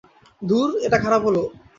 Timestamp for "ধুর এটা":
0.41-0.97